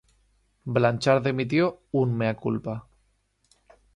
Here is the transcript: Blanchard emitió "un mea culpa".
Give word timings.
Blanchard 0.65 1.27
emitió 1.27 1.83
"un 1.91 2.17
mea 2.17 2.35
culpa". 2.35 2.87